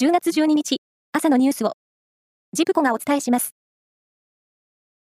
[0.00, 0.76] 10月12日、
[1.10, 1.72] 朝のニュースを、
[2.52, 3.56] ジプコがお伝えします。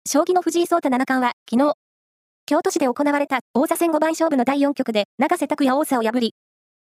[0.08, 1.74] 将棋の藤井聡太七冠は、昨日、
[2.46, 6.36] 京都市で行われた王座戦五番勝負の第4局で、永瀬拓也王座を破り、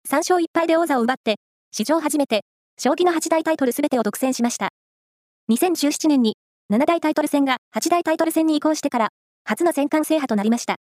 [0.08, 1.36] 3勝1敗で王座を奪って、
[1.70, 2.40] 史上初めて、
[2.80, 4.70] 将棋の8大タイトルすべてを独占しました。
[5.52, 6.36] 2017年に、
[6.72, 9.10] 7大タイトル戦が8大タイトル戦に移行してから、
[9.44, 10.78] 初の戦艦制覇となりました。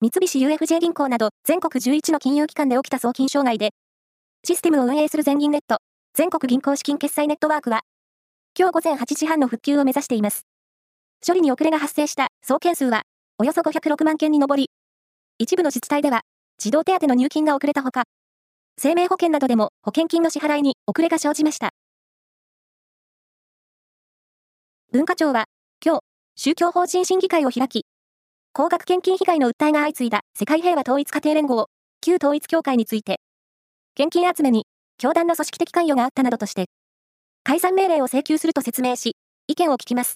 [0.00, 3.74] 三菱 UFJ 銀行など全国11の金融機関で起きた送金障害で、
[4.42, 5.80] システムを運営する全銀ネット、
[6.14, 7.82] 全国銀行資金決済ネットワークは、
[8.58, 10.46] 今日午前8時半の復旧を目指しています。
[11.24, 13.02] 処理に遅れが発生した総件数は、
[13.36, 14.70] およそ506万件に上り、
[15.38, 16.22] 一部の自治体では、
[16.56, 18.04] 児童手当の入金が遅れたほか、
[18.78, 21.74] 生命保険などでも保険金の支払いに遅れが生じました。
[24.90, 25.44] 文化庁は、
[25.84, 26.00] 今日、
[26.36, 27.84] 宗教法人審議会を開き、
[28.54, 31.66] 高額献金被害の訴えが相次いだ世界平和統一家庭連合、
[32.00, 33.20] 旧統一協会について、
[33.94, 34.66] 献金集めに
[34.98, 36.66] 教団の組織的関与があったなどとして、
[37.42, 39.16] 解散命令を請求すると説明し、
[39.48, 40.14] 意見を聞きます。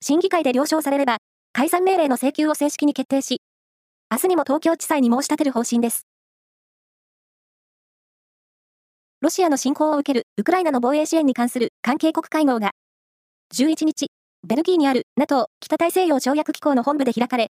[0.00, 1.18] 審議会で了承されれば、
[1.52, 3.40] 解散命令の請求を正式に決定し、
[4.10, 6.06] 明日にも東京地裁に申し立てる方針です。
[9.20, 12.70] ロシアの侵攻を受けるウクライナの防衛支援に関する関係国会合が、
[13.54, 14.06] 11日、
[14.46, 17.48] ベルギーにある NATO 北大西洋条約機構の本部で開かれ、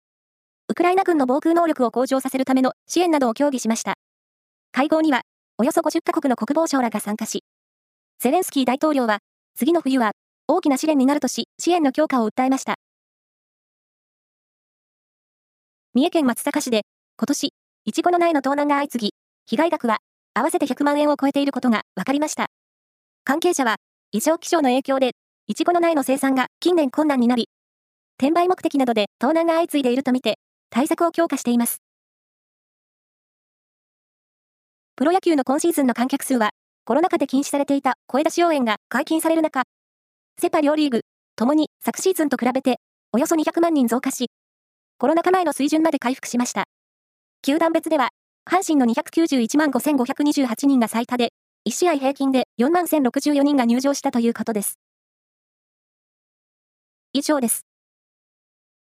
[0.68, 3.94] ウクライナ軍の防空能力を向上させるための支援などを協議しました。
[4.72, 5.22] 会合には、
[5.56, 7.44] およそ50カ国の国防省らが参加し、
[8.18, 9.18] ゼレンスキー大統領は、
[9.56, 10.10] 次の冬は
[10.48, 12.74] 大きな試練になるとし、支援の強化を訴えました。
[15.94, 16.82] 三重県松阪市で、
[17.16, 17.52] 今年、
[17.84, 19.14] いちごの苗の盗難が相次ぎ、
[19.46, 19.98] 被害額は
[20.34, 22.46] 合わせて100万円を超えていることが分かりました。
[23.22, 23.76] 関係者は、
[24.10, 25.12] 異常気象の影響で
[25.46, 27.48] いちごの苗の生産が近年困難になり、
[28.18, 31.83] 転売目的などで盗難が相次いでいるとみて、対策を強化しています。
[34.96, 36.50] プロ野球の今シーズンの観客数は、
[36.84, 39.64] コロナ禍で禁止されていた声出し応援が解禁される中、
[40.40, 41.00] セパ両リーグ、
[41.34, 42.76] ともに昨シーズンと比べて、
[43.12, 44.30] およそ200万人増加し、
[44.98, 46.66] コロナ禍前の水準まで回復しました。
[47.42, 48.10] 球団別では、
[48.48, 51.30] 阪神の291万5528人が最多で、
[51.68, 54.78] 1試合平均で4万1064人が入場したということです。
[57.12, 57.66] 以上です。